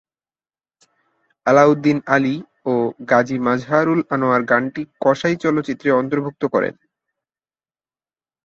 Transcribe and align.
আলাউদ্দিন 1.45 1.97
আলী 2.07 2.35
ও 2.65 2.73
গাজী 3.09 3.37
মাজহারুল 3.39 4.01
আনোয়ার 4.09 4.41
গানটি 4.43 4.81
কসাই 5.03 5.35
চলচ্চিত্রে 5.43 5.89
অন্তর্ভুক্ত 5.91 6.43
করেন। 6.53 6.73